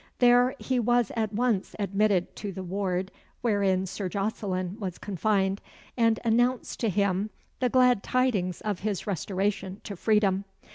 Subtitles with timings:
[0.17, 3.11] There he was at once admitted to the ward
[3.41, 5.61] wherein Sir Jocelyn was confined,
[5.95, 10.45] and announced to him the glad tidings of his restoration to freedom.